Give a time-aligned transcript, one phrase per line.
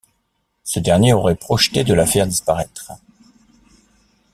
[0.63, 2.91] Ce dernier aurait projeté de la faire disparaître.